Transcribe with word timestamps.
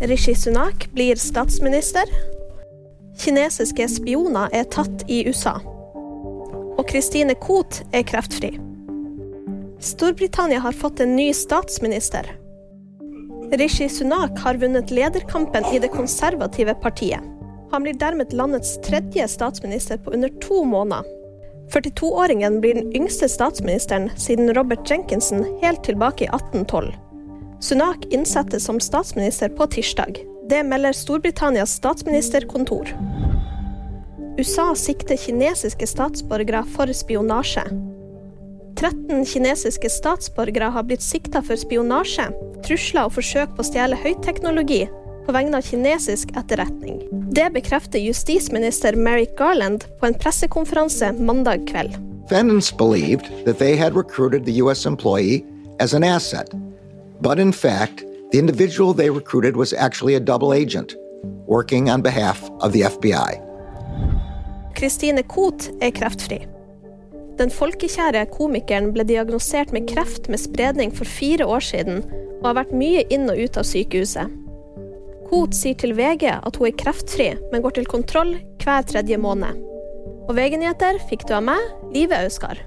Rishi 0.00 0.34
Sunak 0.34 0.88
blir 0.92 1.16
statsminister. 1.16 2.02
Kinesiske 3.18 3.88
spioner 3.88 4.48
er 4.52 4.64
tatt 4.70 5.02
i 5.10 5.24
USA. 5.26 5.56
Og 6.78 6.84
Christine 6.90 7.34
Koht 7.34 7.80
er 7.90 8.04
kreftfri. 8.06 8.52
Storbritannia 9.82 10.60
har 10.62 10.72
fått 10.72 11.00
en 11.00 11.16
ny 11.16 11.32
statsminister. 11.34 12.30
Rishi 13.58 13.88
Sunak 13.88 14.38
har 14.38 14.54
vunnet 14.62 14.90
lederkampen 14.94 15.66
i 15.74 15.82
det 15.82 15.90
konservative 15.90 16.74
partiet. 16.74 17.26
Han 17.72 17.82
blir 17.82 17.98
dermed 17.98 18.32
landets 18.32 18.76
tredje 18.86 19.26
statsminister 19.28 19.98
på 19.98 20.14
under 20.14 20.28
to 20.28 20.62
måneder. 20.64 21.02
42-åringen 21.74 22.60
blir 22.60 22.74
den 22.74 22.94
yngste 22.96 23.28
statsministeren 23.28 24.10
siden 24.16 24.54
Robert 24.54 24.90
Jenkinson 24.90 25.44
helt 25.62 25.84
tilbake 25.84 26.24
i 26.24 26.30
1812. 26.30 27.07
Sunak 27.60 28.04
innsettes 28.10 28.64
som 28.64 28.80
statsminister 28.80 29.48
på 29.48 29.66
tirsdag. 29.66 30.18
Det 30.48 30.62
melder 30.62 30.92
Storbritannias 30.92 31.72
statsministerkontor. 31.72 32.88
USA 34.38 34.74
sikter 34.74 35.16
kinesiske 35.16 35.86
statsborgere 35.86 36.62
for 36.76 36.92
spionasje. 36.92 37.64
13 38.78 39.24
kinesiske 39.26 39.90
statsborgere 39.90 40.70
har 40.70 40.86
blitt 40.86 41.02
sikta 41.02 41.42
for 41.42 41.58
spionasje, 41.58 42.28
trusler 42.62 43.08
og 43.08 43.16
forsøk 43.16 43.56
på 43.56 43.64
å 43.64 43.66
stjele 43.66 43.98
høyteknologi 43.98 44.84
på 45.26 45.34
vegne 45.34 45.58
av 45.58 45.66
kinesisk 45.66 46.30
etterretning. 46.38 47.02
Det 47.34 47.50
bekrefter 47.58 47.98
justisminister 47.98 48.94
Merrick 48.94 49.34
Garland 49.38 49.88
på 49.98 50.06
en 50.06 50.14
pressekonferanse 50.14 51.10
mandag 51.18 51.66
kveld. 51.66 51.98
Defendants 52.28 52.70
believed 52.70 53.26
that 53.44 53.58
they 53.58 53.74
had 53.74 53.96
recruited 53.96 54.44
the 54.44 54.62
U.S. 54.62 54.86
employee 54.86 55.42
as 55.80 55.94
asset, 55.94 56.54
but 57.20 57.38
in 57.38 57.52
fact, 57.52 58.04
the 58.32 58.38
individual 58.38 58.94
they 58.94 59.10
recruited 59.10 59.56
was 59.56 59.72
actually 59.72 60.14
a 60.14 60.20
double 60.20 60.52
agent 60.52 60.94
working 61.46 61.90
on 61.90 62.02
behalf 62.02 62.48
of 62.60 62.72
the 62.72 62.82
FBI. 62.82 63.42
Christine 64.74 65.22
Koht 65.22 65.70
er 65.80 65.90
kreftfri. 65.90 66.46
Den 67.38 67.50
folkekjære 67.54 68.24
komikeren 68.34 68.92
ble 68.94 69.04
diagnosert 69.06 69.72
med 69.74 69.88
kreft 69.90 70.28
med 70.30 70.42
spredning 70.42 70.94
for 70.94 71.06
fire 71.06 71.46
år 71.46 71.62
siden, 71.62 72.02
og 72.40 72.50
har 72.50 72.58
vært 72.60 72.74
mye 72.74 73.04
inn 73.14 73.26
og 73.30 73.38
ut 73.38 73.58
av 73.58 73.66
sykehuset. 73.66 74.30
Koht 75.28 75.54
sier 75.54 75.76
til 75.78 75.94
VG 75.98 76.24
at 76.32 76.56
hun 76.56 76.70
er 76.70 76.78
kreftfri, 76.78 77.28
men 77.52 77.62
går 77.62 77.78
til 77.78 77.90
kontroll 77.90 78.36
hver 78.62 78.86
tredje 78.88 79.18
måned. 79.20 79.58
Og 80.28 80.34
VG-nyheter 80.36 80.98
fikk 81.10 81.26
du 81.28 81.34
av 81.38 81.46
meg, 81.46 81.62
Live 81.94 82.16
Auskar. 82.16 82.60